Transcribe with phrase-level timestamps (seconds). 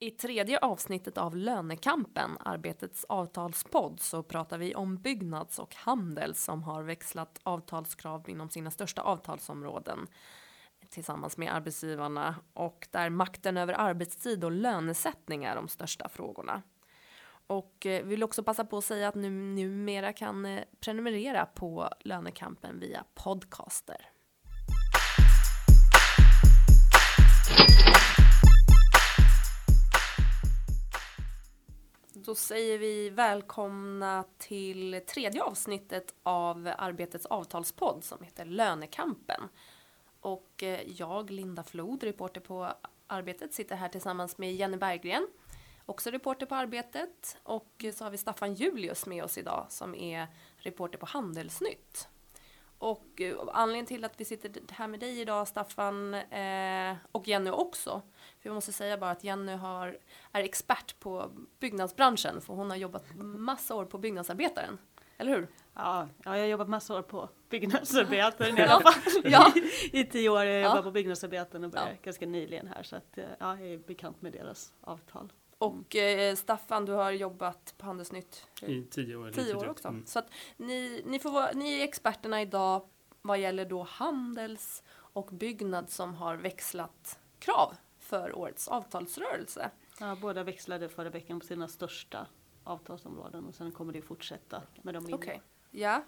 [0.00, 6.62] I tredje avsnittet av Lönekampen, Arbetets avtalspodd, så pratar vi om Byggnads och Handel som
[6.62, 10.06] har växlat avtalskrav inom sina största avtalsområden
[10.90, 16.62] tillsammans med arbetsgivarna och där makten över arbetstid och lönesättning är de största frågorna.
[17.46, 21.88] Och eh, vill också passa på att säga att nu numera kan eh, prenumerera på
[22.00, 24.17] Lönekampen via podcaster.
[32.28, 39.40] Då säger vi välkomna till tredje avsnittet av Arbetets avtalspodd som heter Lönekampen.
[40.20, 42.72] Och eh, jag, Linda Flod, reporter på
[43.06, 45.28] Arbetet, sitter här tillsammans med Jenny Berggren,
[45.86, 47.38] också reporter på Arbetet.
[47.42, 50.26] Och så har vi Staffan Julius med oss idag som är
[50.56, 52.08] reporter på Handelsnytt.
[52.78, 57.50] Och eh, anledningen till att vi sitter här med dig idag, Staffan, eh, och Jenny
[57.50, 58.02] också,
[58.40, 59.98] för jag måste säga bara att Jenny har,
[60.32, 64.78] är expert på byggnadsbranschen, för hon har jobbat massa år på Byggnadsarbetaren.
[65.18, 65.48] Eller hur?
[65.74, 69.02] Ja, ja jag har jobbat massa år på Byggnadsarbetaren i alla fall.
[69.24, 69.52] ja.
[69.92, 70.44] I, I tio år.
[70.44, 70.68] Jag har Ja.
[70.68, 71.96] jobbat på Byggnadsarbetaren och började Ja.
[72.02, 75.32] ganska nyligen här så att eh, ja, jag är bekant med deras avtal.
[75.58, 79.30] Och eh, Staffan, du har jobbat på Handelsnytt I tio år.
[79.30, 79.88] tio år också.
[79.88, 80.06] Mm.
[80.06, 82.88] Så att ni, ni, får vara, ni är experterna idag
[83.22, 89.70] vad gäller då Handels och Byggnad som har växlat krav för årets avtalsrörelse.
[90.00, 92.26] Ja, båda växlade förra veckan på sina största
[92.64, 95.14] avtalsområden och sen kommer det fortsätta med de mindre.
[95.14, 96.04] Okej, ja.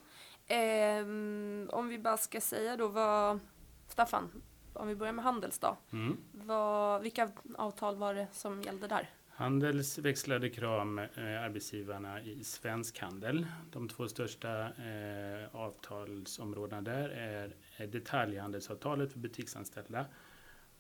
[0.46, 3.40] Ehm, om vi bara ska säga då vad,
[3.88, 4.42] Staffan,
[4.72, 5.76] om vi börjar med Handels då.
[5.92, 6.16] Mm.
[6.32, 9.10] Vad, vilka avtal var det som gällde där?
[9.41, 13.47] Handels växlade krav med eh, arbetsgivarna i svensk handel.
[13.70, 20.06] De två största eh, avtalsområdena där är, detaljhandelsavtalet för butiksanställda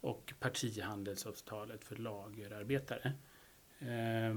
[0.00, 3.12] och partihandelsavtalet för lagerarbetare.
[3.78, 4.34] Eh,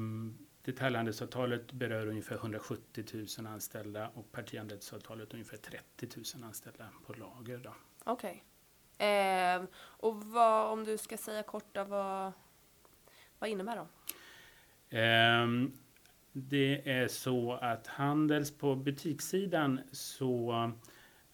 [0.62, 7.72] detaljhandelsavtalet berör ungefär 170 000 anställda och partihandelsavtalet ungefär 30 000 anställda på lager.
[8.03, 8.44] Okej.
[8.97, 9.08] Okej.
[9.08, 12.31] Eh, och vad, om du ska säga kort då, vad,
[13.40, 13.88] vad innebär de?
[14.94, 15.72] Ehm,
[16.31, 20.72] det är så att Handels på butikssidan så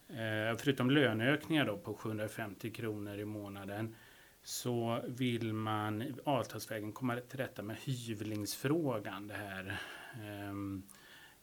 [0.08, 3.94] eh, förutom löneökningar då på 750 kronor i månaden
[4.42, 9.28] så vill man avtalsvägen komma till rätta med hyvlingsfrågan.
[9.28, 9.80] Det här.
[10.22, 10.82] Ehm,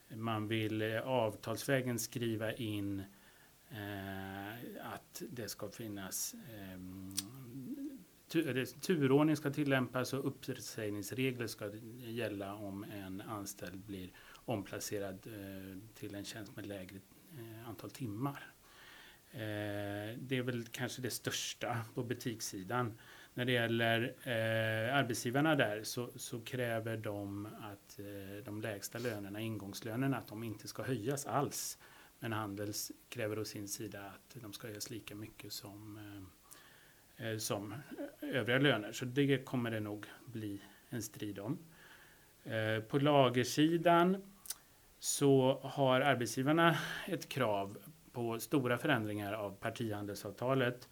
[0.09, 3.03] man vill eh, avtalsvägen skriva in
[3.69, 4.51] eh,
[4.93, 7.13] att det ska finnas ehm,
[8.81, 14.09] turordning ska tillämpas och uppsägningsregler ska gälla om en anställd blir
[14.45, 16.99] omplacerad eh, till en tjänst med lägre
[17.37, 18.53] eh, antal timmar.
[19.31, 19.39] Eh,
[20.17, 22.97] det är väl kanske det största på butikssidan.
[23.33, 24.15] När det gäller
[24.93, 27.99] arbetsgivarna där så, så kräver de att
[28.45, 31.77] de lägsta lönerna, ingångslönerna, att de inte ska höjas alls.
[32.19, 35.99] Men Handels kräver å sin sida att de ska höjas lika mycket som
[37.17, 37.73] Eh, som
[38.21, 38.91] övriga löner.
[38.91, 41.57] Så det kommer det nog bli en strid om.
[42.43, 44.21] Eh, på lagersidan
[44.99, 46.77] så har arbetsgivarna
[47.07, 47.77] ett krav
[48.11, 50.89] på stora förändringar av partihandelsavtalet.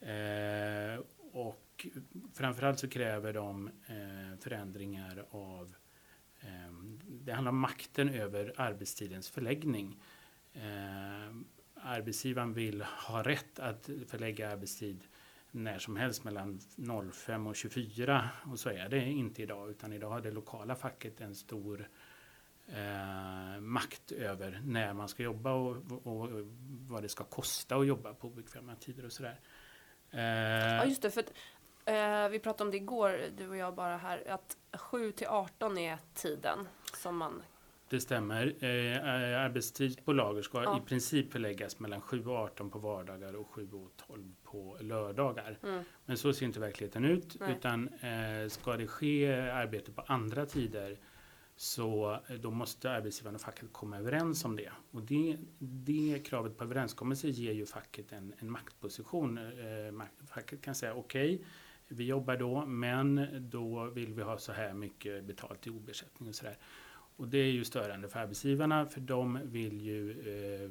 [0.00, 1.86] Eh, och
[2.34, 3.70] framförallt så kräver de
[4.40, 5.74] förändringar av
[7.06, 10.02] det handlar om makten över arbetstidens förläggning.
[11.74, 15.04] Arbetsgivaren vill ha rätt att förlägga arbetstid
[15.52, 16.60] när som helst mellan
[17.12, 21.20] 05 och 24 och så är det inte idag utan idag har det lokala facket
[21.20, 21.88] en stor
[22.66, 25.76] eh, makt över när man ska jobba och,
[26.06, 26.28] och, och
[26.88, 29.40] vad det ska kosta att jobba på obekväma tider och sådär.
[30.10, 30.20] Eh,
[30.76, 31.32] Ja just det, för att,
[31.84, 35.78] eh, vi pratade om det igår, du och jag bara här, att 7 till 18
[35.78, 37.42] är tiden som man...
[37.92, 38.54] Det stämmer.
[38.60, 40.78] Eh, eh, arbetstid på lager ska Ja.
[40.78, 45.58] i princip förläggas mellan 7 och 18 på vardagar och 7 och 12 på lördagar.
[45.62, 47.36] Mm, Men så ser inte verkligheten ut.
[47.40, 47.52] Nej.
[47.52, 50.98] Utan eh, ska det ske arbete på andra tider
[51.56, 54.72] så eh, då måste arbetsgivaren och facket komma överens om det.
[54.90, 59.38] Och det, det kravet på överenskommelse ger ju facket en, en maktposition.
[59.38, 61.44] Eh, facket kan säga okej,
[61.88, 66.34] vi jobbar då, men då vill vi ha så här mycket betalt i obesättning och
[66.34, 66.56] sådär.
[67.22, 70.70] Och det är ju störande för arbetsgivarna för de vill ju eh,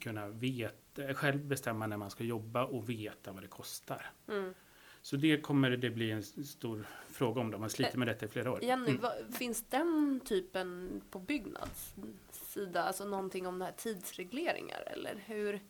[0.00, 4.10] kunna veta, själv bestämma när man ska jobba och veta vad det kostar.
[4.28, 4.54] mm.
[5.02, 7.50] Så det kommer det bli en stor fråga om.
[7.50, 8.64] De har slitit med detta i flera år.
[8.64, 9.00] Jenny, Mm.
[9.00, 11.94] vad, finns den typen på Byggnads
[12.32, 15.60] sida, alltså någonting om det här tidsregleringar eller hur?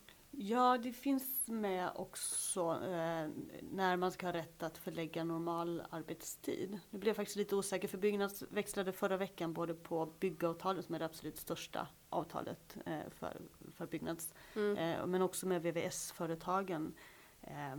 [0.40, 3.28] Ja, det finns med också eh,
[3.70, 6.78] när man ska ha rätt att förlägga normal arbetstid.
[6.90, 10.94] Nu blev jag faktiskt lite osäker för Byggnads växlade förra veckan både på byggavtalet som
[10.94, 13.40] är det absolut största avtalet eh, för,
[13.74, 14.76] för Byggnads, Mm.
[14.76, 16.94] eh, men också med VVS-företagen
[17.42, 17.76] eh,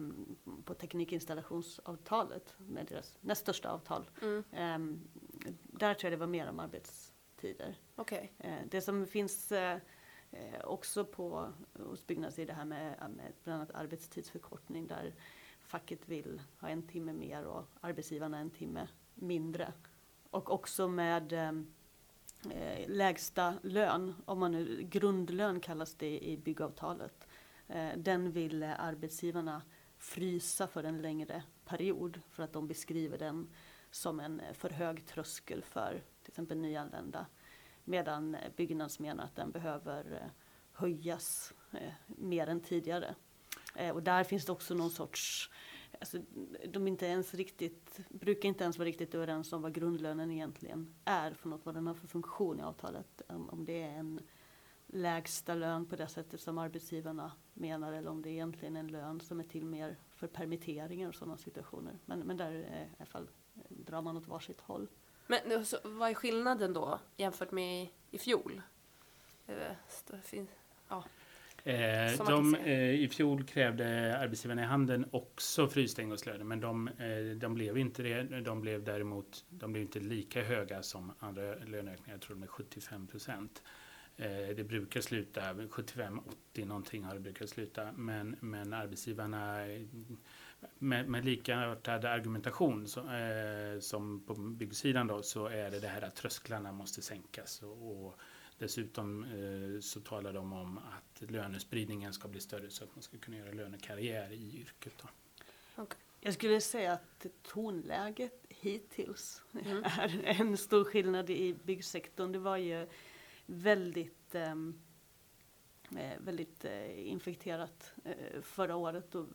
[0.65, 4.09] på teknikinstallationsavtalet med deras näst största avtal.
[4.21, 4.43] Mm.
[4.51, 4.79] Eh,
[5.63, 7.75] där tror jag det var mer om arbetstider.
[7.95, 8.33] Okej.
[8.37, 9.51] Eh, Det som finns
[10.31, 15.13] eh, också på, hos Byggnads är det här med, med bland annat arbetstidsförkortning där
[15.61, 19.73] facket vill ha en timme mer och arbetsgivarna en timme mindre.
[20.29, 21.51] Och också med eh,
[22.51, 27.27] eh, lägsta lön, om man nu, grundlön kallas det i byggavtalet.
[27.67, 29.61] Eh, den vill arbetsgivarna
[29.97, 33.49] frysa för en längre period för att de beskriver den
[33.91, 37.25] som en för hög tröskel för till exempel nyanlända.
[37.89, 40.31] Medan Byggnads menar att den behöver eh,
[40.71, 43.15] höjas eh, mer än tidigare.
[43.75, 45.51] Eh, och där finns det också någon sorts,
[45.99, 46.17] alltså,
[46.67, 51.33] de inte ens riktigt, brukar inte ens vara riktigt överens om vad grundlönen egentligen är
[51.33, 53.21] för något, vad den har för funktion i avtalet.
[53.27, 54.19] Om, det är en
[54.87, 59.21] lägsta lön på det sättet som arbetsgivarna menar eller om det egentligen är en lön
[59.21, 61.99] som är till mer för permitteringar och sådana situationer.
[62.05, 63.29] Men, men där i alla fall
[63.69, 64.87] drar man åt varsitt håll.
[65.31, 68.61] Men nu, så, vad är skillnaden då jämfört med i, fjol?
[69.47, 69.53] Eh,
[70.23, 70.47] fin-
[71.63, 77.37] Eh, de, eh, I fjol krävde arbetsgivarna i handeln också frysta ingångslöner men de, eh,
[77.37, 78.23] de blev inte det.
[78.41, 82.11] De blev däremot de blev inte lika höga som andra löneökningar.
[82.13, 83.63] Jag tror de är 75 procent.
[84.19, 87.91] Eh, det brukar sluta 75-80 någonting har det brukat sluta.
[87.91, 89.57] Men, men arbetsgivarna
[90.79, 96.01] med, med likartad argumentation så, eh, som på byggsidan då, så är det det här
[96.01, 97.61] att trösklarna måste sänkas.
[97.63, 98.19] Och, och
[98.57, 103.17] dessutom eh, så talar de om att lönespridningen ska bli större så att man ska
[103.17, 104.93] kunna göra lönekarriär i yrket.
[105.01, 105.07] Då.
[106.21, 109.83] Jag skulle säga att tonläget hittills Mm.
[109.83, 112.31] är en stor skillnad i byggsektorn.
[112.31, 112.87] Det var ju
[113.49, 114.79] väldigt, ehm,
[115.91, 119.25] eh, väldigt eh, infekterat eh, förra året och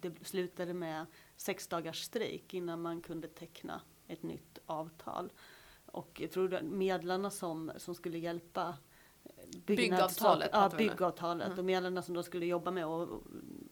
[0.00, 1.06] det slutade med
[1.36, 5.32] sex dagars strejk innan man kunde teckna ett nytt avtal.
[5.86, 8.76] Och jag tror att medlarna som, som skulle hjälpa
[9.66, 11.46] Byggavtalet Ja, byggavtalet.
[11.46, 11.58] Mm.
[11.58, 13.08] Och medlarna som då skulle jobba med att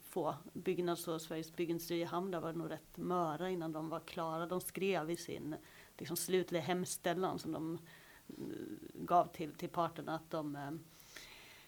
[0.02, 3.88] få Byggnads och Sveriges Byggindustri i hamn, där var det nog rätt möra innan de
[3.88, 4.46] var klara.
[4.46, 5.56] De skrev i sin
[5.99, 7.78] liksom, slutliga hemställan som de
[8.94, 10.69] gav till, till parterna att de eh,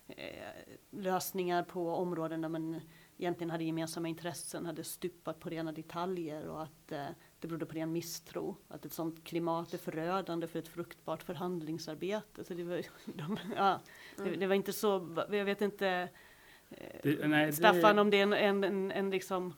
[0.07, 0.53] eh,
[0.91, 2.81] lösningar på områden där man
[3.19, 7.07] egentligen hade gemensamma intressen hade stupat på rena detaljer och att eh,
[7.41, 8.57] det berodde på ren misstro.
[8.69, 12.45] Att ett sånt klimat är förödande för ett fruktbart förhandlingsarbete.
[12.45, 13.81] Så det, var, de, ja,
[14.17, 16.09] det, det var inte så, jag vet inte
[17.03, 19.55] Det- nej, det- Staffan om det är en, en, en, en liksom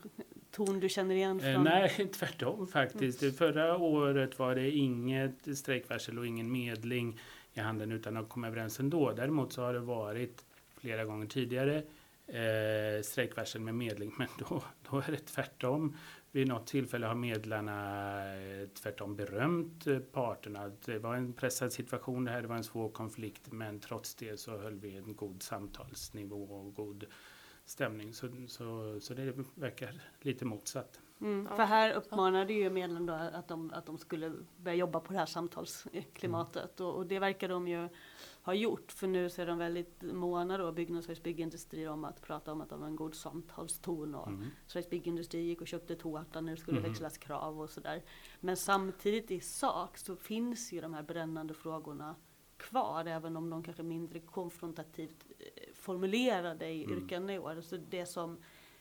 [0.57, 1.65] ton du känner igen Eh, från?
[1.65, 3.37] nej, tvärtom faktiskt.
[3.39, 7.21] Förra året var det inget strejkvarsel och ingen medling
[7.55, 9.13] i handeln utan att komma överens ändå.
[9.13, 10.45] Däremot så har det varit
[10.81, 11.83] flera gånger tidigare
[12.27, 15.97] eh, strejkvarsel med medling, men då, då är det tvärtom.
[16.31, 20.73] Vid något tillfälle har medlarna eh, tvärtom berömt eh, parterna.
[20.85, 24.41] Det var en pressad situation det här, det var en svår konflikt, men trots det
[24.41, 27.05] så höll vi en god samtalsnivå och god
[27.67, 28.15] stämning.
[28.15, 31.01] Så, så, så det verkar lite motsatt.
[31.21, 31.47] Mm.
[31.57, 35.19] För här uppmanade ju medlen då att de, att de skulle börja jobba på det
[35.19, 37.89] här samtalsklimatet och, och det verkar de ju
[38.43, 42.53] ha gjort för nu så är de väldigt måna då, Byggnads Byggindustri om att prata
[42.53, 44.47] om att de har en god samtalston och Mm.
[44.67, 46.89] Sveriges Byggindustri gick och köpte tårta, nu skulle Mhm.
[46.89, 48.03] växlas krav och sådär.
[48.41, 52.15] Men samtidigt i sak så finns ju de här brännande frågorna
[52.57, 55.25] kvar, även om de kanske är mindre konfrontativt
[55.87, 56.97] formulerade i Mm.
[56.99, 57.61] yrkanden i år.
[57.61, 58.39] Så det som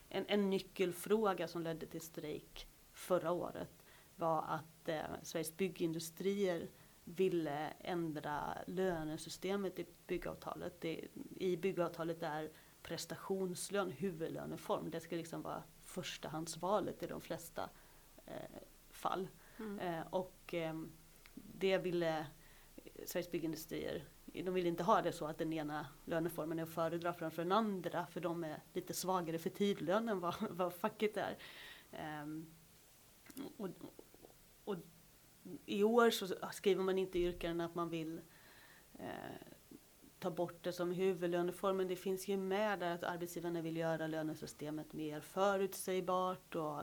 [0.09, 3.83] en, en nyckelfråga som ledde till strejk förra året
[4.15, 6.67] var att eh, Sveriges byggindustrier
[7.03, 10.81] ville ändra lönesystemet i byggavtalet.
[10.81, 12.49] Det, I byggavtalet är
[12.81, 14.89] prestationslön huvudlöneform.
[14.91, 17.69] Det ska liksom vara förstahandsvalet i de flesta
[18.25, 18.59] eh,
[18.89, 19.27] fall.
[19.59, 19.79] Mm.
[19.79, 20.81] Eh, och eh,
[21.33, 22.25] det ville
[23.05, 24.03] Sveriges byggindustrier,
[24.43, 27.51] de vill inte ha det så att den ena löneformen är att föredra framför den
[27.51, 31.37] andra för de är lite svagare för tidlön än vad, vad facket är.
[32.23, 32.45] Um,
[33.57, 33.69] och,
[34.63, 34.75] och
[35.65, 38.21] i år så skriver man inte i yrkanden att man vill
[38.99, 39.55] eh,
[40.19, 44.07] ta bort det som huvudlöneform men Det finns ju med där att arbetsgivarna vill göra
[44.07, 46.81] lönesystemet mer förutsägbart och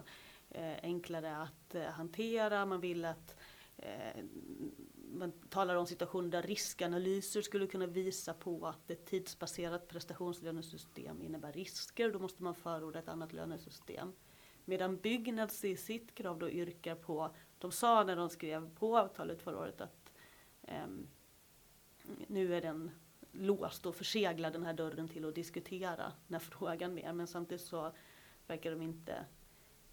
[0.50, 2.66] eh, enklare att eh, hantera.
[2.66, 3.36] Man vill att
[3.76, 4.24] eh,
[5.12, 11.52] man talar om situationer där riskanalyser skulle kunna visa på att ett tidsbaserat prestationslönesystem innebär
[11.52, 12.12] risker.
[12.12, 14.12] Då måste man förorda ett annat lönesystem.
[14.64, 19.42] Medan Byggnads i sitt krav då yrkar på, de sa när de skrev på avtalet
[19.42, 20.12] förra året att
[20.62, 20.86] eh,
[22.26, 22.90] nu är den
[23.32, 27.12] låst och förseglar den här dörren till att diskutera den här frågan mer.
[27.12, 27.92] Men samtidigt så
[28.46, 29.24] verkar de inte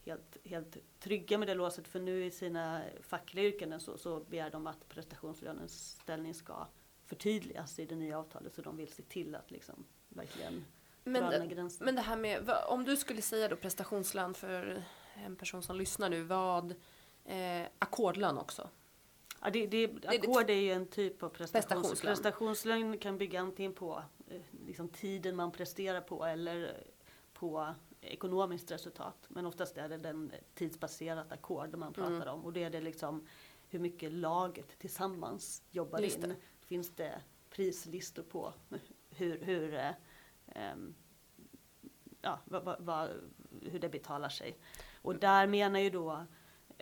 [0.10, 4.50] helt, helt trygga med det låset för nu i sina fackliga yrkanden så, så begär
[4.50, 6.68] de att prestationslönens ställning ska
[7.06, 10.66] förtydligas i det nya avtalet så de vill se till att liksom verkligen
[11.04, 11.24] men,
[11.80, 14.84] men det här med, om du skulle säga då prestationslön för
[15.26, 16.72] en person som lyssnar nu, vad,
[17.26, 18.70] eh, ackordlön också?
[19.42, 22.16] Ja, det, det, ackord är ju en typ av prestationslön.
[22.16, 26.84] Prestationslön kan bygga antingen på eh, liksom tiden man presterar på eller
[27.34, 29.26] på ekonomiskt resultat.
[29.28, 32.28] Men oftast är det den tidsbaserat ackord man pratar mm.
[32.28, 32.46] om.
[32.46, 33.28] Och det är det liksom
[33.70, 36.30] hur mycket laget tillsammans jobbar Just in.
[36.30, 36.36] Det.
[36.60, 38.54] Finns det prislistor på
[39.10, 39.94] hur, hur,
[40.74, 40.96] um,
[42.22, 43.10] ja, va, va,
[43.62, 44.58] hur det betalar sig.
[45.02, 46.26] Och där menar ju då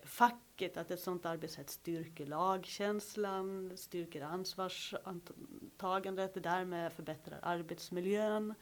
[0.04, 8.54] facket att ett sådant arbetssätt styrker lagkänslan, styrker ansvarstagandet, därmed förbättrar arbetsmiljön.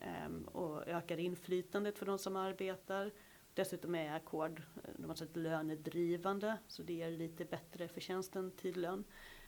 [0.00, 3.12] Ehm, och ökar inflytandet för de som arbetar.
[3.54, 9.04] Dessutom är ackord eh, lönedrivande så det ger lite bättre förtjänst än tidlön.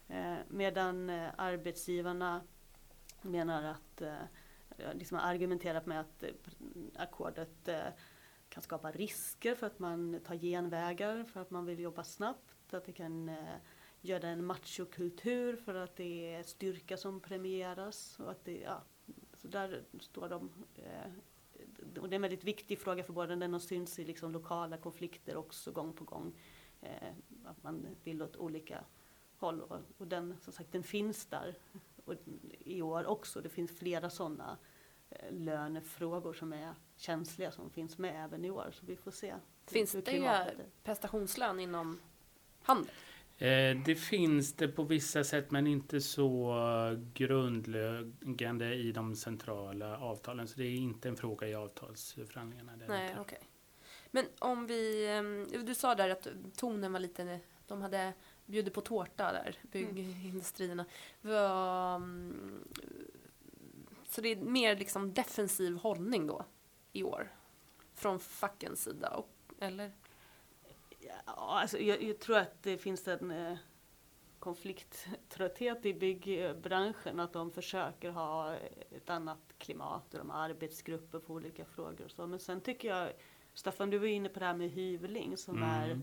[0.08, 2.40] Ehm, medan eh, arbetsgivarna
[3.22, 6.24] menar att, eh, liksom har argumenterat med att
[6.94, 7.68] ackordet
[8.48, 12.74] kan skapa risker för att man tar genvägar för att man vill jobba snabbt.
[12.74, 13.36] Att det kan
[14.00, 18.20] göra en machokultur för att det är styrka som premieras.
[18.20, 18.82] Och att det, ja,
[19.42, 20.50] så där står de.
[20.74, 21.12] Eh,
[22.00, 23.36] och det är en väldigt viktig fråga för båda.
[23.36, 26.32] Den har synts i liksom lokala konflikter också gång på gång.
[26.80, 27.08] Eh,
[27.44, 28.84] att man vill åt olika
[29.36, 29.60] håll.
[29.60, 31.56] Och, och den, som sagt, den finns där
[32.04, 32.14] och
[32.60, 33.40] i år också.
[33.40, 34.58] Det finns flera sådana
[35.10, 38.70] eh, lönefrågor som är känsliga som finns med även i år.
[38.72, 39.34] Så vi får se.
[39.66, 40.02] Finns det
[40.82, 42.00] prestationslön inom
[42.62, 42.94] handel?
[43.40, 46.54] Eh, det finns det på vissa sätt men inte så
[47.14, 50.48] grundläggande i de centrala avtalen.
[50.48, 52.72] Så det är inte en fråga i avtalsförhandlingarna.
[52.88, 53.38] Nej, okay.
[54.10, 55.08] Men om vi,
[55.52, 58.12] eh, du sa där att tonen var lite, de hade
[58.46, 60.84] bjudit på tårta där, byggindustrierna.
[61.22, 62.64] Mm.
[64.08, 66.44] Så det är mer liksom defensiv hållning då
[66.92, 67.32] i år?
[67.94, 69.22] Från fackens sida,
[69.60, 69.92] eller?
[71.26, 73.56] Ja, alltså jag, jag, tror att det finns en eh,
[74.38, 77.20] konflikttrötthet i byggbranschen.
[77.20, 78.54] Att de försöker ha
[78.96, 82.04] ett annat klimat och de har arbetsgrupper på olika frågor.
[82.04, 82.26] Och så.
[82.26, 83.12] Men sen tycker jag,
[83.54, 85.68] Staffan du var inne på det här med hyvling som mm.
[85.68, 85.96] är eh,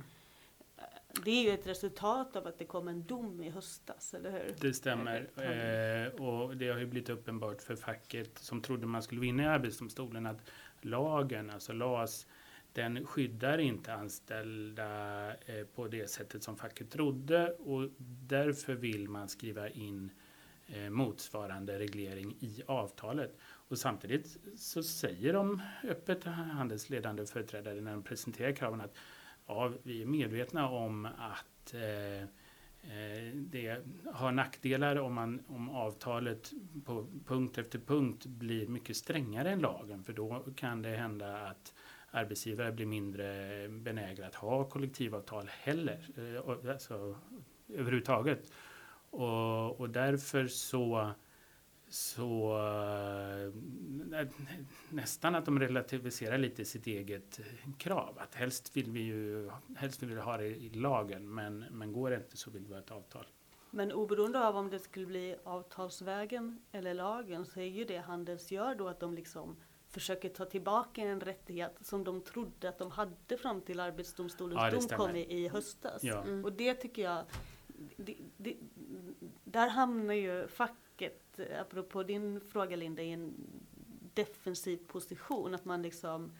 [1.25, 4.55] det är ju ett resultat av att det kom en dom i höstas, eller hur?
[4.61, 5.29] Det stämmer.
[5.35, 9.45] Eh, och det har ju blivit uppenbart för facket som trodde man skulle vinna i
[9.45, 12.27] Arbetsdomstolen att lagen, alltså LAS,
[12.77, 17.89] den skyddar inte anställda eh, på det sättet som facket trodde och
[18.27, 20.11] därför vill man skriva in
[20.67, 23.37] eh, motsvarande reglering i avtalet.
[23.41, 28.95] Och samtidigt så säger de öppet, handelsledande företrädare, när de presenterar kraven att
[29.47, 33.81] ja, vi är medvetna om att eh, eh det
[34.13, 36.51] har nackdelar om, man, om avtalet
[36.85, 40.03] på punkt efter punkt blir mycket strängare än lagen.
[40.03, 41.73] För då kan det hända att
[42.17, 47.15] arbetsgivare blir mindre benägna att ha kollektivavtal heller, eh, alltså,
[47.73, 48.51] överhuvudtaget.
[49.09, 51.11] Och, och därför så,
[51.89, 52.57] så
[54.13, 54.27] eh,
[54.89, 57.39] nästan att de relativiserar lite sitt eget
[57.77, 58.17] krav.
[58.19, 62.09] Att helst vill vi ju helst vill vi ha det i lagen, men, men går
[62.09, 63.25] det inte så vill vi ha ett avtal.
[63.71, 68.51] Men oberoende av om det skulle bli avtalsvägen eller lagen så är ju det Handels
[68.51, 69.55] gör då att de liksom
[69.99, 74.95] försöker ta tillbaka en rättighet som de trodde att de hade fram till Arbetsdomstolens ja,
[74.95, 76.03] dom kom i, i höstas.
[76.03, 76.21] Ja.
[76.21, 76.45] Mm.
[76.45, 77.23] Och det tycker jag,
[77.95, 78.55] det, det,
[79.43, 83.33] där hamnar ju facket, apropå din fråga Linda, i en
[84.13, 85.55] defensiv position.
[85.55, 86.31] Att man liksom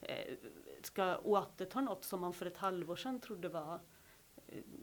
[0.00, 0.34] eh,
[0.82, 3.80] ska återta något som man för ett halvår sedan trodde var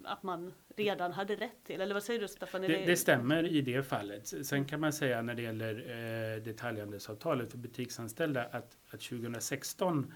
[0.04, 1.82] att man redan hade rätt till?
[1.82, 2.62] Eller vad säger du Staffan?
[2.62, 4.34] Det, det, stämmer i det fallet.
[4.46, 10.14] Sen kan man säga när det gäller eh, detaljhandelsavtalet för butiksanställda att, att 2016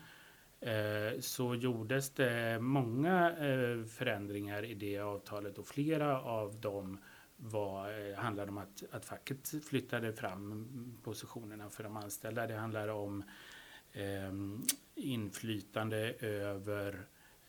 [0.60, 0.72] eh,
[1.20, 6.98] så gjordes det många eh, förändringar i det avtalet och flera av dem
[7.38, 12.48] var, eh, handlade om att, att facket flyttade fram positionerna för de anställda.
[12.48, 13.24] Det handlar om
[13.92, 14.34] eh,
[14.96, 17.00] inflytande över eh,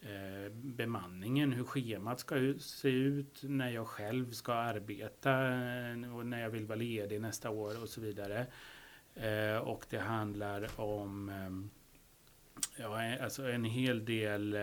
[0.06, 6.40] Eh, bemanningen, hur schemat ska se ut, när jag själv ska arbeta eh, och när
[6.40, 8.46] jag vill vara ledig nästa år och så vidare.
[9.14, 11.30] Eh, och det handlar om
[12.76, 14.56] ja, alltså en hel del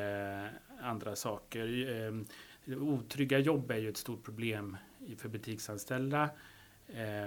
[0.81, 2.25] andra saker.
[2.67, 4.77] Otrygga jobb är ju ett stort problem
[5.17, 6.29] för butiksanställda.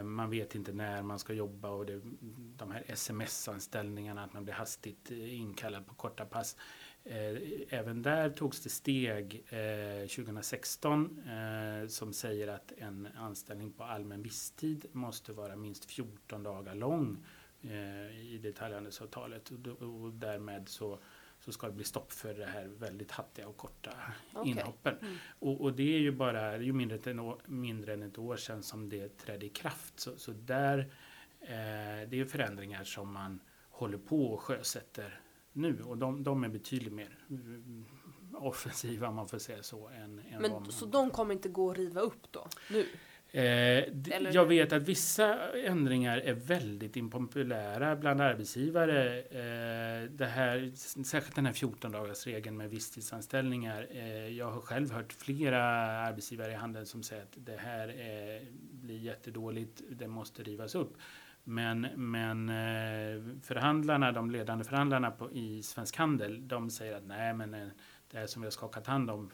[0.04, 2.00] Man vet inte när man ska jobba och det,
[2.56, 6.56] de här sms-anställningarna, att man blir hastigt inkallad på korta pass.
[7.08, 9.44] Eh, även där togs det steg
[10.16, 16.42] 2016 eh, eh, som säger att en anställning på allmän visstid måste vara minst 14
[16.42, 17.24] dagar lång
[18.22, 19.50] i detaljhandelsavtalet.
[19.80, 20.98] Och därmed så,
[21.40, 23.90] så ska det bli stopp för det här väldigt hattiga och korta
[24.34, 24.50] okay.
[24.50, 24.98] inhoppen.
[25.00, 25.16] Mm.
[25.38, 28.36] Och, och, det är ju bara ju mindre, än ett år, mindre än ett år
[28.36, 30.00] sedan som det trädde i kraft.
[30.00, 30.78] Så, så där,
[31.40, 35.20] eh, det är förändringar som man håller på och sjösätter
[35.56, 37.84] nu och de, de är betydligt mer mm,
[38.32, 39.88] offensiva om man får säga så.
[39.88, 42.48] Än, än Men, så de kommer inte gå att riva upp då?
[42.70, 42.86] Nu?
[43.30, 43.84] Eh,
[44.32, 49.20] jag vet att vissa ändringar är väldigt impopulära bland arbetsgivare.
[49.20, 50.72] Eh, det här,
[51.04, 53.88] särskilt den här 14 dagars regeln med visstidsanställningar.
[53.90, 55.62] Eh, jag har själv hört flera
[56.00, 57.94] arbetsgivare i handeln som säger att det här
[58.72, 60.96] blir jättedåligt, det måste rivas upp.
[61.48, 67.34] Men, men eh, förhandlarna, de ledande förhandlarna på, i Svensk Handel, de säger att nej,
[67.34, 67.68] men eh,
[68.10, 69.30] det som vi har skakat hand om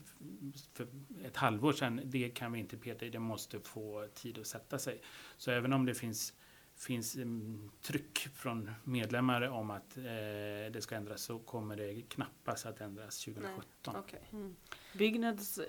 [0.74, 0.86] för
[1.24, 4.78] ett halvår sedan, det kan vi inte peta i, det måste få tid att sätta
[4.78, 5.02] sig.
[5.36, 6.34] Så även om det finns,
[6.76, 10.02] finns um, tryck från medlemmar om att eh,
[10.72, 13.96] det ska ändras så kommer det knappast att ändras 2017.
[13.96, 14.20] Okay.
[14.32, 14.56] Mm.
[14.98, 15.64] Byggnads eh,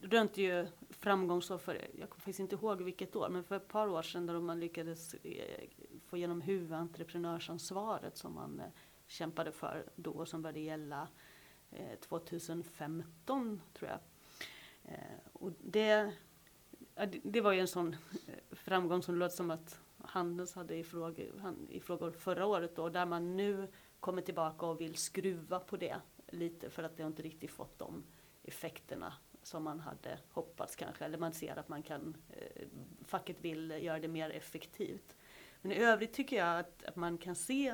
[0.00, 3.68] rönte ju framgång så för, jag kommer faktiskt inte ihåg vilket år, men för ett
[3.68, 5.68] par år sedan då man lyckades eh,
[6.06, 8.66] få igenom huvudentreprenörsansvaret som man eh,
[9.06, 11.08] kämpade för då och som började gälla
[11.70, 14.00] eh, 2015 tror jag.
[15.32, 16.12] Och det,
[17.22, 17.96] det var ju en sån
[18.50, 23.06] framgång som låter som att Handels hade i frågor, i frågor förra året då, där
[23.06, 23.68] man nu
[24.00, 25.96] kommer tillbaka och vill skruva på det
[26.28, 28.04] lite för att det inte riktigt fått de
[28.42, 29.14] effekterna
[29.46, 32.66] som man hade hoppats kanske, eller man ser att man kan, eh,
[33.04, 35.16] facket vill göra det mer effektivt.
[35.62, 37.68] Men i övrigt tycker jag att, att man kan se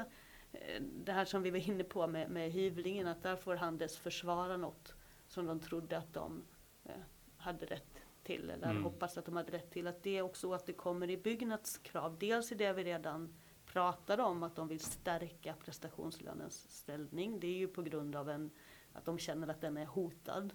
[0.53, 3.97] eh, det här som vi var inne på med, med hyvlingen, att där får Handels
[3.97, 4.95] försvara något
[5.29, 6.43] som de trodde att de
[6.85, 6.93] eh,
[7.37, 8.83] hade rätt till, eller mm.
[8.83, 9.87] hoppas att de hade rätt till.
[9.87, 13.35] Att det också att det kommer i Byggnads krav, dels i det vi redan
[13.67, 17.41] pratade om, att de vill stärka prestationslönens ställning.
[17.41, 18.51] Det är ju på grund av en,
[18.93, 20.55] att de känner att den är hotad.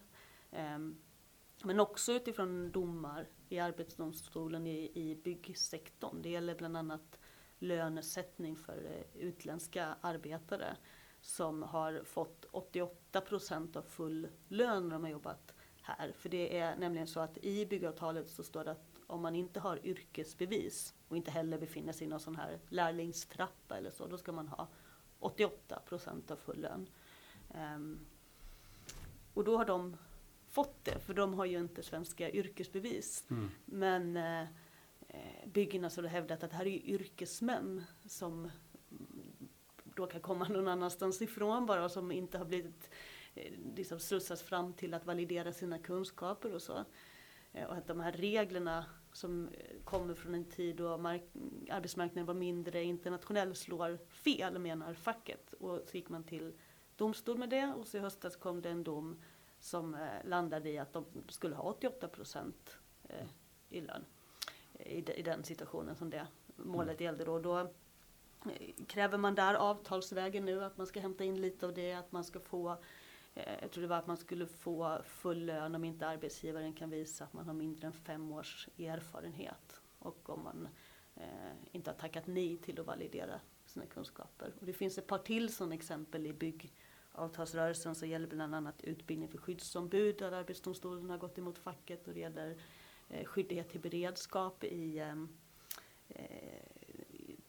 [0.52, 0.98] Um,
[1.64, 6.22] men också utifrån domar i Arbetsdomstolen i, i byggsektorn.
[6.22, 7.20] Det gäller bland annat
[7.60, 10.78] lönesättning för eh, utländska arbetare
[11.22, 16.12] som har fått 88 procent av full lön när de har jobbat här.
[16.12, 19.60] För det är nämligen så att i byggavtalet så står det att om man inte
[19.60, 24.18] har yrkesbevis och inte heller befinner sig i någon sån här lärlingstrappa eller så, då
[24.18, 24.68] ska man ha
[25.20, 26.90] 88 procent av full lön.
[27.76, 28.00] Um,
[29.34, 29.98] och då har de
[30.50, 33.24] fått det, för de har ju inte svenska yrkesbevis.
[33.30, 33.50] Mm.
[33.66, 34.48] Men eh,
[35.46, 38.52] Byggnads har hävdat att det här är yrkesmän som
[39.96, 42.90] då kan komma någon annanstans ifrån bara och som inte har blivit
[43.36, 46.86] eh, liksom slussas fram till att validera sina kunskaper och så.
[47.54, 50.94] Eh, och att de här reglerna som eh, kommer från en tid då
[51.70, 55.54] arbetsmarknaden var mindre internationell slår fel menar facket.
[55.54, 56.54] Och så gick man till
[56.96, 59.22] domstol med det och så i höstas kom det en dom
[59.60, 63.28] som eh, landade i att de skulle ha 88 procent eh,
[63.70, 64.06] i lön
[64.74, 67.40] eh, i, den situationen som det målet gällde då.
[67.40, 67.74] då
[68.88, 72.24] kräver man där avtalsvägen nu att man ska hämta in lite av det, att man
[72.24, 72.78] ska få
[73.62, 77.24] jag tror det var att man skulle få full lön om inte arbetsgivaren kan visa
[77.24, 80.68] att man har mindre än fem års erfarenhet och om man
[81.16, 84.54] eh, inte har tackat nej till att validera sina kunskaper.
[84.60, 86.74] Och det finns ett par till sådana exempel i bygg
[87.18, 92.14] avtalsrörelsen så gäller bland annat utbildning för skyddsombud där Arbetsdomstolen har gått emot facket och
[92.14, 92.58] det gäller
[93.10, 95.30] eh, skyldighet till beredskap i ehm,
[96.10, 96.26] eh,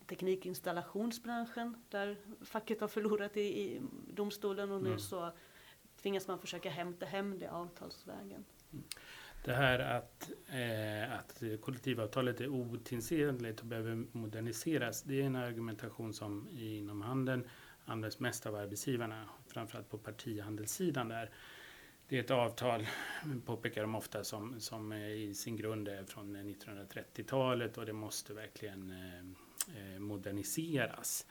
[0.07, 4.99] teknikinstallationsbranschen där facket har förlorat i, i domstolen och nu mm.
[4.99, 5.33] så
[6.03, 8.45] tvingas man försöka hämta hem det avtalsvägen.
[9.45, 16.15] Det här att, eh, att kollektivavtalet är otidsenligt och behöver moderniseras, det är en argumentation
[16.15, 17.49] som inom handeln
[17.85, 21.31] används mest av arbetsgivarna, framförallt på partihandelssidan där.
[22.09, 22.87] Det är ett avtal,
[23.47, 28.91] påpekar de ofta, som, som i sin grund är från 1930-talet och det måste verkligen
[28.91, 31.27] eh, eh, moderniseras.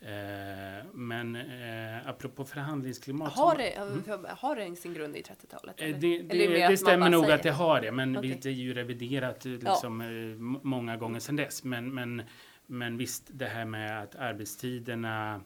[0.00, 3.32] Eh, men eh, apropå förhandlingsklimat.
[3.32, 4.26] Har det, Mm.
[4.38, 5.80] har det sin grund i 30-talet?
[5.80, 5.96] Eh?
[5.98, 8.38] Det, det, man det stämmer nog säger att det har det, men Okej.
[8.42, 11.64] det är ju reviderat liksom, m- många gånger sedan dess.
[11.64, 12.22] Men, men,
[12.66, 15.40] men visst, det här med att arbetstiderna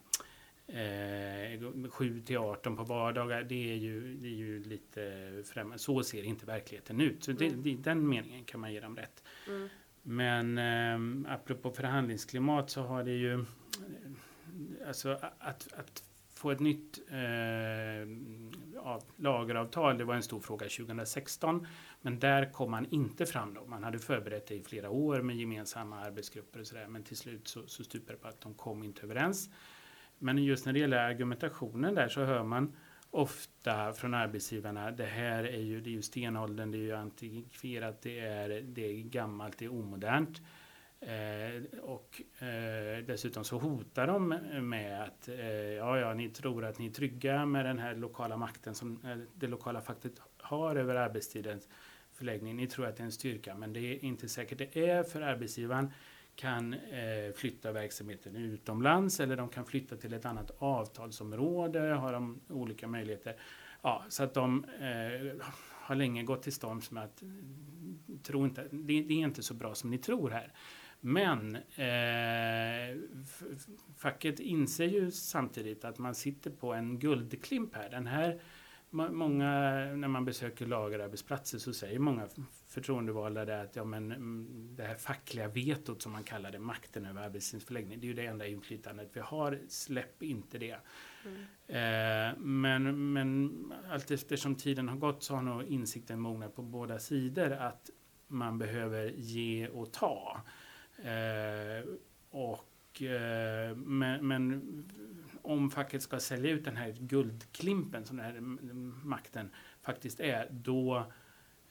[0.66, 5.78] eh, 7 till 18 på vardagar, det är ju, det är ju lite främmande.
[5.78, 7.24] Så ser inte verkligheten ut.
[7.24, 7.66] Så det, Mm.
[7.66, 9.22] i den meningen kan man ge dem rätt.
[9.48, 9.68] Mm.
[10.02, 13.40] Men eh, apropå förhandlingsklimat så har det ju eh,
[14.88, 18.08] alltså att, att få ett nytt eh,
[18.82, 21.66] av, lageravtal, det var en stor fråga 2016.
[22.00, 23.66] Men där kom man inte fram då.
[23.66, 26.86] Man hade förberett det i flera år med gemensamma arbetsgrupper och sådär.
[26.88, 29.50] Men till slut så, så stupade det på att de kom inte överens.
[30.24, 32.76] Men just när det gäller argumentationen där så hör man
[33.10, 38.02] ofta från arbetsgivarna, det här är ju, det är ju stenåldern, det är ju antikverat,
[38.02, 40.42] det är, det är gammalt, det är omodernt.
[41.00, 44.28] Eh, och eh, dessutom så hotar de
[44.68, 48.36] med att eh, ja, ja, ni tror att ni är trygga med den här lokala
[48.36, 51.68] makten som eh, det lokala facket har över arbetstidens
[52.12, 52.56] förläggning.
[52.56, 55.20] Ni tror att det är en styrka, men det är inte säkert det är för
[55.20, 55.90] arbetsgivaren
[56.36, 62.40] kan eh, flytta verksamheten utomlands eller de kan flytta till ett annat avtalsområde, har de
[62.48, 63.36] olika möjligheter.
[63.82, 68.68] Ja, så att de eh, har länge gått till storms med att mm, tro inte,
[68.70, 70.52] det, det är inte så bra som ni tror här.
[71.00, 73.00] Men eh,
[73.96, 77.90] facket inser ju samtidigt att man sitter på en guldklimp här.
[77.90, 78.40] Den här
[78.90, 79.50] Många,
[79.94, 82.28] när man besöker lagerarbetsplatser så säger många
[82.74, 87.06] förtroendevalda det att ja, men, mm, det här fackliga vetot som man kallar det, makten
[87.06, 89.60] över arbetstidsförläggning, det är ju det enda inflytandet vi har.
[89.68, 90.76] Släpp inte det.
[91.24, 91.40] Mm.
[91.66, 93.52] Eh, men, men
[93.90, 97.90] allt eftersom tiden har gått så har nog insikten mognat på båda sidor att
[98.26, 100.40] man behöver ge och ta.
[100.98, 101.88] Eh,
[102.30, 104.62] och, eh, men, men
[105.42, 109.50] om facket ska sälja ut den här guldklimpen som den här m- makten
[109.82, 111.12] faktiskt är, då,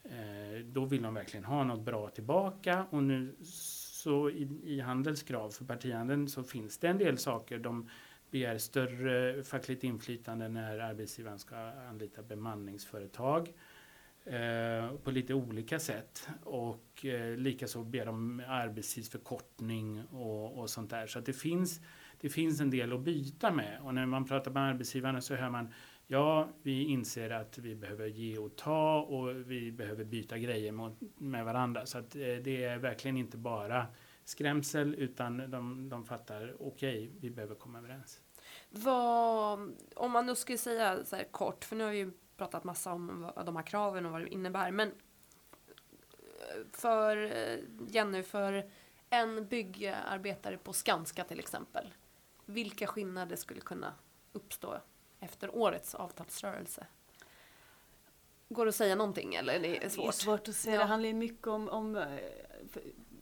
[0.04, 2.86] Eh, då vill de verkligen ha något bra tillbaka.
[2.90, 7.60] Och nu så i, i Handels krav för partihandeln så finns det en del saker.
[7.60, 7.90] De
[8.32, 11.56] begär större fackligt inflytande när arbetsgivaren ska
[11.90, 13.54] anlita bemanningsföretag
[14.26, 16.30] eh, på lite olika sätt.
[16.44, 21.08] Och eh, likaså ber de arbetstidsförkortning och, och sånt där.
[21.08, 21.82] Så att det finns,
[22.22, 23.80] det finns en del att byta med.
[23.82, 25.74] Och när man pratar med arbetsgivarna så hör man
[26.08, 30.94] Ja, vi inser att vi behöver ge och ta och vi behöver byta grejer mot,
[31.18, 31.86] med varandra.
[31.86, 33.88] Så att, eh, det är verkligen inte bara
[34.24, 38.22] skrämsel utan de, de fattar okej, vi behöver komma överens.
[38.70, 42.64] Vad, om man nu skulle säga så här kort, för nu har vi ju pratat
[42.64, 44.94] massa om vad de här kraven och vad det innebär, men eh,
[46.72, 48.70] för eh, Jenny, för
[49.10, 51.94] en byggarbetare på Skanska till exempel,
[52.46, 53.94] vilka skillnader skulle kunna
[54.32, 54.78] uppstå
[55.24, 56.88] efter årets avtalsrörelse?
[58.50, 60.14] Går det att säga någonting eller är det Det är svårt?
[60.14, 60.76] svårt att säga.
[60.76, 60.82] Ja.
[60.82, 62.20] Det handlar ju mycket om, om, eh,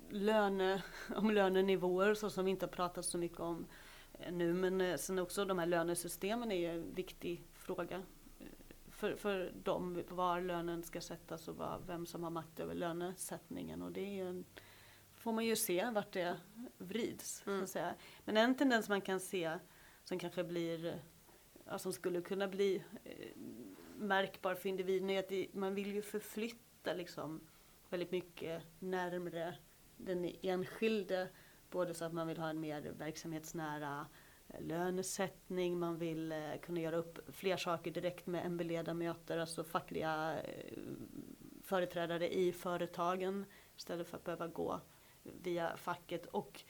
[0.10, 0.84] löne,
[1.16, 3.66] om lönenivåer så som vi inte har pratat så mycket om
[4.14, 4.54] eh, nu.
[4.54, 8.04] Men eh, sen också de här lönesystemen är ju en viktig fråga
[8.90, 10.04] för, för dem.
[10.10, 13.82] Var lönen ska sättas och var, vem som har makt över lönesättningen.
[13.82, 14.46] Och det är ju en,
[15.14, 16.38] får man ju se vart det
[16.78, 17.44] vrids.
[17.48, 17.66] Mm.
[18.26, 19.60] Men en tendens man kan se
[20.04, 21.02] som kanske blir
[21.78, 23.38] som skulle kunna bli eh,
[23.98, 27.42] märkbar för individen är att man vill ju förflytta liksom
[27.90, 29.56] väldigt mycket närmre
[29.98, 31.30] den enskilde.
[31.70, 34.08] Både så att man vill ha en mer verksamhetsnära
[34.48, 40.36] eh, lönesättning, man vill eh, kunna göra upp fler saker direkt med MB-ledamöter, alltså fackliga
[41.64, 43.46] företrädare i företagen
[43.78, 44.82] istället för att behöva gå
[45.24, 46.26] via facket.
[46.26, 46.64] Och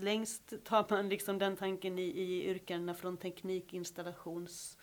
[0.00, 4.78] längst tar man liksom den tanken i, i yrkena från teknikinstallations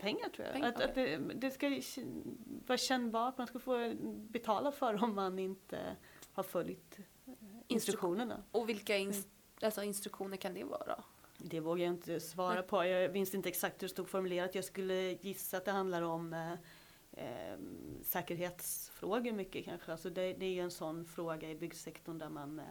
[0.00, 0.52] Pengar tror jag.
[0.54, 1.80] Pengar, att, att det, det ska
[2.66, 5.96] vara kännbart, man ska få betala för om man inte
[6.32, 7.32] har följt eh,
[7.66, 8.42] instruktionerna.
[8.52, 9.26] Och vilka ins-
[9.62, 11.04] alltså, instruktioner kan det vara?
[11.38, 12.62] Det vågar jag inte svara Nej.
[12.62, 12.84] på.
[12.84, 14.54] Jag minns inte exakt hur det stod formulerat.
[14.54, 16.52] Jag skulle gissa att det handlar om eh,
[17.12, 17.58] eh,
[18.02, 19.92] säkerhetsfrågor mycket kanske.
[19.92, 22.64] Alltså det, det är ju en sån fråga i byggsektorn där man eh,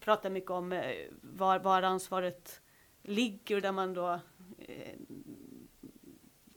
[0.00, 2.60] pratar mycket om eh, var, var ansvaret
[3.02, 4.20] ligger och där man då
[4.58, 4.94] eh,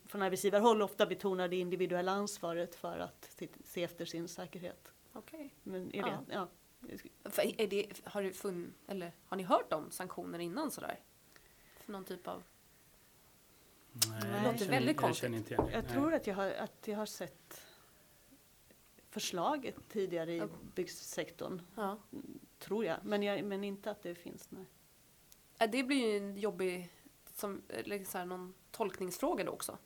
[0.06, 4.94] från arbetsgivarhåll ofta betonar det individuella ansvaret för att se efter sin säkerhet.
[5.14, 5.54] Okej.
[5.64, 6.48] Men är det, ja.
[7.24, 11.00] För är det, har, det funn, eller, har ni hört om sanktioner innan sådär?
[11.80, 12.44] För någon typ av...
[13.94, 15.22] Nej, Det låter känner- väldigt jag konstigt.
[15.22, 15.70] känner inte igen.
[15.74, 17.62] Jag tror att jag, har, att jag har sett
[19.10, 20.48] förslaget tidigare i Ja.
[20.76, 21.98] byggsektorn, Ja.
[22.62, 22.98] Tror jag.
[23.04, 24.50] Men, jag, men inte att det finns.
[24.52, 24.66] Nej.
[25.72, 26.90] Det blir ju en jobbig,
[27.34, 27.62] som,
[28.06, 29.78] så här, någon tolkningsfråga då också.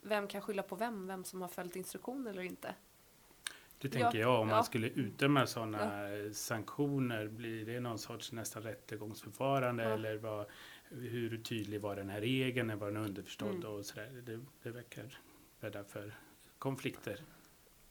[0.00, 1.06] Vem kan skylla på vem?
[1.06, 2.74] Vem som har följt instruktioner eller inte?
[3.78, 4.54] Det tänker jag, om ja.
[4.54, 9.90] man skulle utdöma sådana sanktioner, blir det någon sorts nästan rättegångsförfarande Ja.
[9.90, 10.46] eller vad,
[10.88, 13.72] hur tydlig var den här regeln, var den underförstådd Mm.
[13.72, 14.22] och sådär.
[14.26, 15.18] Det, det verkar
[15.60, 16.14] bädda för
[16.58, 17.20] konflikter.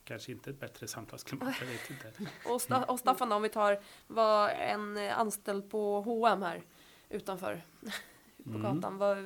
[0.07, 2.11] Kanske inte ett bättre samtalsklimat, jag vet inte.
[2.49, 6.61] Och, Sta- och Staffan om vi tar, var en anställd på H&M här
[7.09, 7.61] utanför
[8.43, 8.61] på Mm.
[8.61, 8.97] gatan.
[8.97, 9.17] Vad,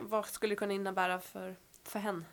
[0.00, 2.24] vad- skulle det kunna innebära för, för henne?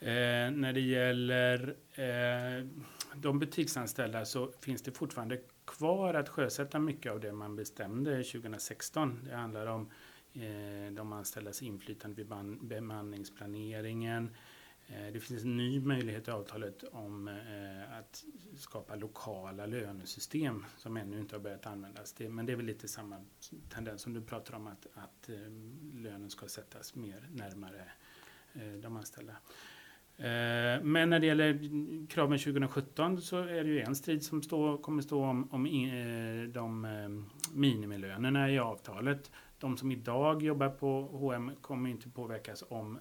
[0.00, 2.66] Eh, när det gäller eh,
[3.14, 9.24] de butiksanställda så finns det fortfarande kvar att sjösätta mycket av det man bestämde 2016.
[9.24, 9.90] Det handlar om
[10.34, 12.26] eh, de anställdas inflytande vid
[12.60, 14.30] bemanningsplaneringen.
[14.86, 18.24] Eh, det finns en ny möjlighet i avtalet om eh, att
[18.56, 22.14] skapa lokala lönesystem som ännu inte har börjat användas.
[22.18, 23.24] Men det är väl lite samma
[23.68, 25.36] tendens som du pratar om att, att eh,
[25.94, 27.84] lönen ska sättas mer närmare
[28.82, 29.36] de anställda.
[30.82, 31.58] Men när det gäller
[32.08, 35.64] kraven 2017 så är det ju en strid som stå, kommer stå om, om
[36.52, 36.86] de
[37.54, 39.30] minimilönerna i avtalet.
[39.58, 42.98] De som idag jobbar på H&M kommer inte påverkas om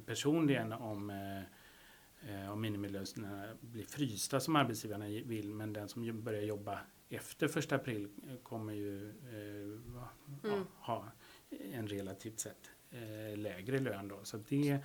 [0.00, 5.54] personligen om, eh, om minimilönerna blir frysta som arbetsgivarna vill.
[5.54, 6.78] Men den som börjar jobba
[7.08, 8.08] efter första april
[8.42, 10.08] kommer ju eh, va-
[10.44, 10.58] Mm.
[10.58, 11.08] ja, ha
[11.72, 14.08] en relativt sett eh, lägre lön.
[14.08, 14.20] Då.
[14.24, 14.78] Så det,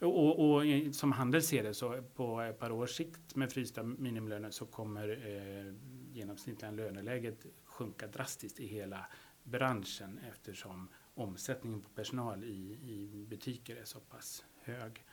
[0.00, 4.50] och, och, som Handel ser det så på ett par års sikt med frysta minimilöner
[4.50, 5.74] så kommer eh,
[6.12, 9.06] genomsnittliga löneläget sjunka drastiskt i hela
[9.42, 15.04] branschen eftersom omsättningen på personal i, i butiker är så pass hög.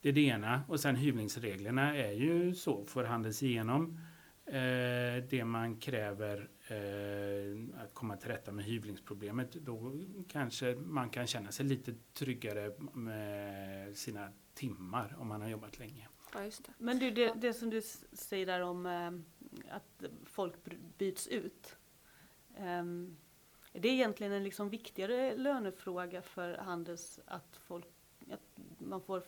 [0.00, 0.62] Det är det ena.
[0.68, 4.00] Och sen hyvlingsreglerna är ju så, får Handels igenom
[4.46, 11.26] eh, det man kräver eh, att komma till rätta med hyvlingsproblemet, då kanske man kan
[11.26, 16.08] känna sig lite tryggare med sina timmar om man har jobbat länge.
[16.34, 16.72] Ja, just det.
[16.78, 19.10] Men du, det, det som du säger där om eh,
[19.74, 20.54] att folk
[20.98, 21.76] byts ut.
[22.56, 23.16] ehm,
[23.72, 27.86] är det egentligen en liksom viktigare lönefråga för Handels att, folk,
[28.78, 29.22] man får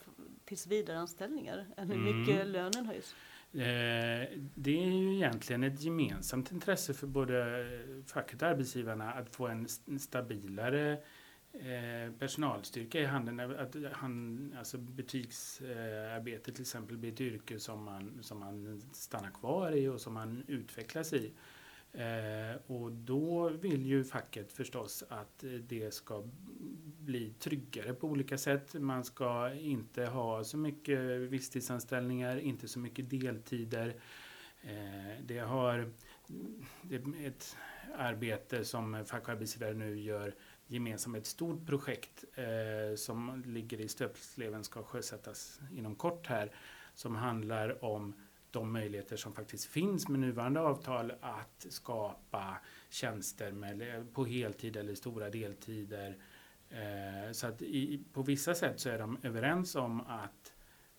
[0.44, 2.20] tills anställningar än hur Mm.
[2.20, 3.14] mycket lönen höjs?
[3.52, 7.66] Eh, det är ju egentligen ett gemensamt intresse för både
[8.06, 10.92] facket och arbetsgivarna att få en st- stabilare
[11.52, 13.40] eh, personalstyrka i handeln.
[13.40, 19.72] Att han, alltså butiksarbete till exempel blir ett yrke som man, som man stannar kvar
[19.72, 21.32] i och som man utvecklas i.
[21.92, 26.22] Eh, och då vill ju facket förstås att eh, det ska
[26.98, 28.74] bli tryggare på olika sätt.
[28.74, 33.94] Man ska inte ha så mycket visstidsanställningar, inte så mycket deltider.
[34.62, 35.92] Eh, det har
[36.82, 37.56] det är ett
[37.96, 40.34] arbete som fack och arbetsgivare nu gör
[40.66, 46.52] gemensamt ett stort projekt eh, som ligger i stöpsleven ska sjösättas inom kort här
[46.94, 48.14] som handlar om
[48.52, 52.56] de möjligheter som faktiskt finns med nuvarande avtal att skapa
[52.88, 56.16] tjänster med, på heltid eller stora deltider.
[56.70, 60.52] Eh, så att i, på vissa sätt så är de överens om att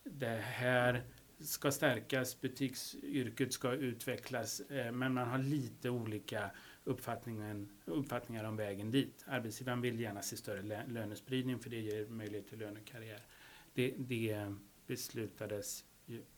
[0.04, 1.02] det här
[1.38, 6.50] ska stärkas, butiksyrket ska utvecklas, eh, men man har lite olika
[6.84, 9.24] uppfattningar, uppfattningar om vägen dit.
[9.26, 13.20] Arbetsgivaren vill gärna se större lö- lönespridning för det ger möjlighet till lönekarriär.
[13.74, 14.54] Det, det
[14.86, 15.84] beslutades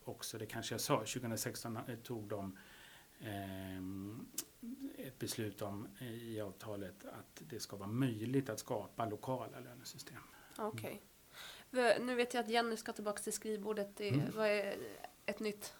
[0.05, 2.59] också, det kanske jag sa, 2016 tog de
[3.21, 4.27] ehm,
[4.97, 10.19] ett beslut om eh, i avtalet att det ska vara möjligt att skapa lokala lönesystem.
[10.59, 11.03] Okej.
[11.71, 13.97] V- Nu vet jag att Jenny ska tillbaka till skrivbordet.
[13.97, 14.31] Det Mm.
[14.37, 14.77] vad är
[15.27, 15.75] ett nytt,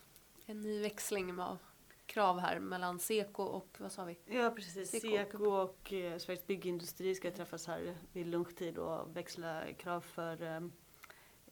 [0.45, 1.57] en ny växling med
[2.05, 4.17] krav här mellan Seko och vad sa vi?
[4.25, 5.07] Ja precis, Seko.
[5.07, 10.67] Seko och eh, Sveriges Byggindustri ska träffas här vid lunchtid och växla krav för eh,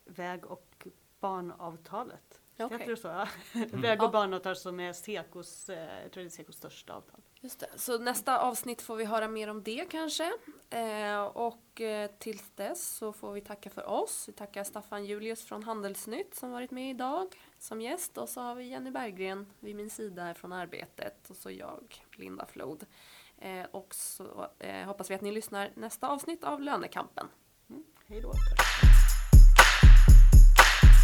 [0.04, 0.86] väg och
[1.28, 2.40] banavtalet.
[2.58, 2.78] Okej.
[2.78, 3.08] Heter det så?
[3.08, 3.26] Ja.
[3.72, 4.10] Väg och Ja.
[4.10, 7.20] banavtal som är Sekos, eh, jag tror det är Sekos största avtal.
[7.40, 7.66] Just det.
[7.76, 10.32] Så nästa avsnitt får vi höra mer om det kanske.
[10.70, 14.28] Eh, och eh, tills dess så får vi tacka för oss.
[14.28, 18.18] Vi tackar Staffan Julius från Handelsnytt som varit med idag som gäst.
[18.18, 21.30] Och så har vi Jenny Berggren vid min sida här från Arbetet.
[21.30, 22.86] Och så jag, Linda Flod.
[23.38, 24.48] Eh, och så
[24.86, 27.28] hoppas vi att ni lyssnar nästa avsnitt av Lönekampen.
[27.70, 28.32] Mm, hej då!